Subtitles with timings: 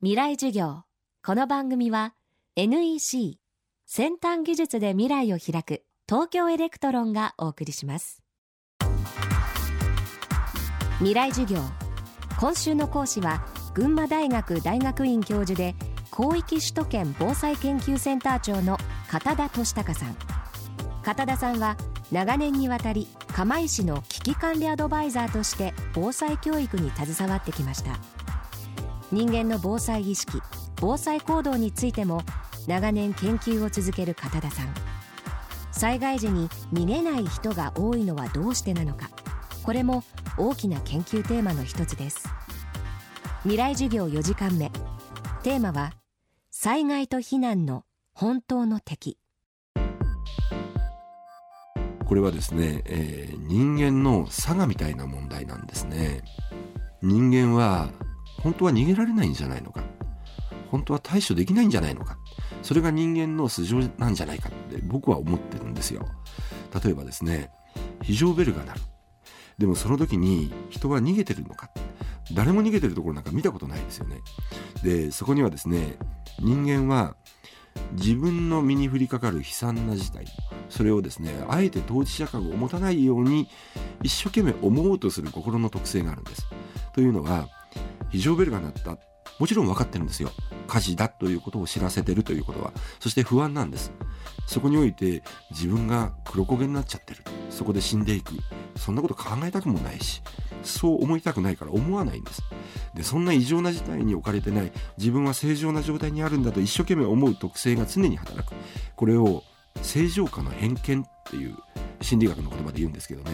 [0.00, 0.84] 未来授業。
[1.26, 2.14] この番組は
[2.54, 3.40] NEC
[3.84, 8.22] 先端技術で未来を開く東京エレクトロンがお送りします。
[10.98, 11.60] 未来授業。
[12.38, 15.74] 今週の講師は群馬大学大学院教授で
[16.16, 18.78] 広域首都圏防災研究センター長の
[19.08, 20.16] 片田敏孝さん。
[21.02, 21.76] 片田さんは
[22.12, 27.98] 長年にわたり釜石の危機管理アドバイザーとして防災教育に携わってきました。
[29.10, 30.40] 人間の防災意識
[30.80, 32.22] 防災行動についても
[32.66, 34.74] 長年研究を続ける片田さん。
[35.72, 39.10] 災害時に逃げない人が多いのはどうしてなのか
[39.62, 40.02] これも
[40.36, 42.28] 大きな研究テーマの一つです。
[43.42, 44.70] 未来授業4時間目。
[45.42, 45.92] テーマは
[46.50, 49.18] 災害と避難の本当の敵。
[52.04, 56.22] これはですね、えー、人間の差がみたいな問題なんですね。
[57.02, 57.90] 人間は
[58.42, 59.82] 本当は逃げられないんじゃないのか。
[60.70, 62.18] 本当は対処できないんじゃないのか。
[62.62, 66.06] それが人間の素性なんじゃないかって僕は思ってるんですよ。
[66.82, 67.50] 例えばですね
[68.02, 68.80] 非常ベルが鳴る。
[69.58, 71.70] でもその時に人は逃げてるのか。
[72.34, 74.18] 誰も逃げてるところなんか見たことないですよね。
[74.82, 75.98] でそこにはですね
[76.40, 77.16] 人間は
[77.92, 80.26] 自分の身に降りかかる悲惨な事態。
[80.68, 83.48] それをですねあえて当事者感を持たないように
[84.02, 86.46] 一生懸命思おうとする心の特性があるんです。
[86.92, 87.48] というのは
[88.10, 88.96] 非常ベルが鳴った。
[89.38, 90.30] もちろん分かってるんですよ。
[90.66, 92.72] 火事だということを知らせてるということは。
[92.98, 93.92] そして不安なんです。
[94.46, 97.22] そこにおいて自分が黒焦げになっちゃってる。
[97.50, 98.34] そこで死んでいく
[98.76, 100.22] そんなこと考えたくもないし。
[100.64, 102.42] そう思いたくないから思わないんです。
[102.94, 104.72] でそんな異常な事態に置かれてない。
[104.96, 108.54] 自分は正常な状態にあるんだと一生懸命思う特性が常に働く。
[108.96, 109.44] これを
[109.82, 111.56] 正常化の偏見っていう
[112.00, 113.30] 心理学の言葉で言うんですけどね。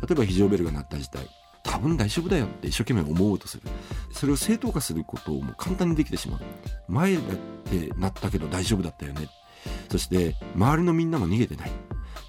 [0.00, 1.26] 例えば非常ベルが鳴った事態。
[1.68, 3.62] 多分大丈夫だよって一生懸命思おうとする。
[4.10, 6.40] それを正当化することをもう簡単にできてしまう。
[6.88, 7.22] 前だっ
[7.70, 9.28] てなったけど大丈夫だったよね。
[9.90, 11.70] そして周りのみんなも逃げてない。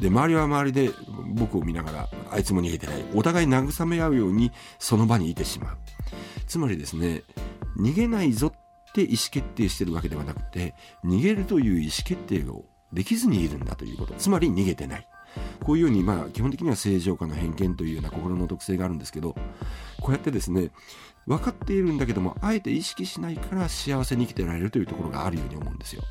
[0.01, 0.91] で周りは周りで
[1.35, 3.05] 僕を見ながらあいつも逃げてない。
[3.15, 5.77] お互い慰め合うようにその場にいてしまう。
[6.45, 7.23] つまりですね
[7.77, 10.75] 逃げないぞって意思決定してるわけではなくて
[11.05, 14.13] 逃げるという意思決定をできずにいるんだということ。
[14.15, 15.07] つまり逃げてない。
[15.69, 19.35] こういうように、まあ、基本的には正常化の偏見というような心の特性があるんですけど、
[20.01, 20.71] こうやってですね、
[21.27, 26.01] 分かっているんだけども、あえて意識しないから幸せに生きてられるというところがあるように思うんですよ。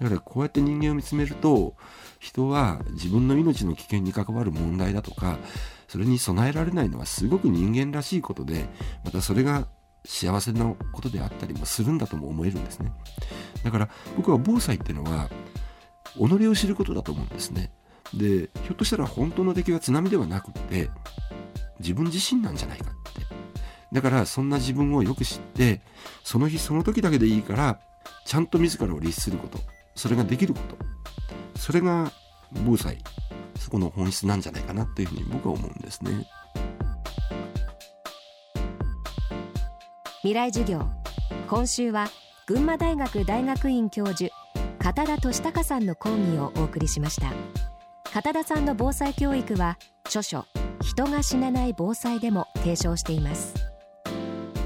[0.00, 1.76] だからこうやって人間を見つめると、
[2.18, 5.38] 人は自分の命の危険に関わる問題だとか、
[5.86, 8.70] それに備えられないのはすごく人間らしいことで、
[9.04, 9.68] またそれが
[10.06, 12.90] 幸せなことであったりもするんだとも思えるんですね。
[13.62, 15.28] だから僕は防災っていうのは、
[16.16, 17.70] 己を知ることだと思うんですね。
[18.14, 20.90] でひょっとしたら本当の敵は津波ではなくて
[21.80, 23.26] 自分自身なんじゃないかって。
[23.90, 25.80] だからそんな自分をよく知って
[26.22, 27.80] その日その時だけでいいから
[28.26, 29.58] ちゃんと自らを律すること
[29.94, 30.76] それができること。
[31.58, 32.12] それが
[32.64, 32.98] 防災
[33.56, 36.26] そこの本質なんじゃないかなというふうに僕は思うんですね。
[40.22, 40.86] 未来授業。
[41.48, 42.08] 今週は
[42.46, 44.30] 群馬大学大学院教授
[44.78, 47.67] 片田俊孝さんの講義をお送りしました。
[48.12, 50.46] 片田さんの防災教育は著書
[50.80, 53.54] 人が死なない防災でも提唱しています。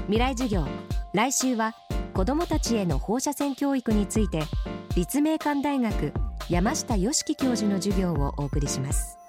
[0.05, 0.65] 未来授業
[1.13, 1.75] 来週は
[2.13, 4.43] 子どもたちへの放射線教育について
[4.95, 6.13] 立命館大学
[6.49, 9.22] 山下芳樹教授の授業をお送りします。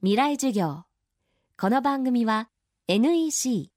[0.00, 0.84] 未来授業。
[1.60, 2.48] この番組は
[2.86, 3.72] NEC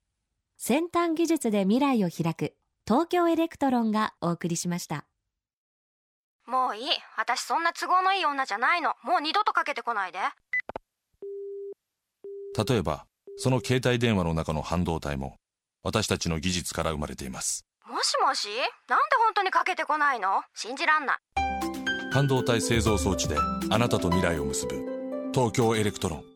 [0.55, 2.53] 先端技術で未来を開く
[2.87, 5.07] 東京エレクトロンがお送りしました。
[6.45, 6.83] もういい。
[7.17, 8.93] 私そんな都合のいい女じゃないの。
[9.03, 10.19] もう二度とかけてこないで。
[12.69, 13.07] 例えば
[13.37, 15.37] その携帯電話の中の半導体も
[15.81, 17.65] 私たちの技術から生まれています。
[17.87, 18.47] もしもし？
[18.87, 20.43] なんで本当にかけてこないの？
[20.53, 21.17] 信じらんない。
[22.13, 23.37] 半導体製造装置で
[23.71, 25.00] あなたと未来を結ぶ
[25.33, 26.30] 東京エレクトロン。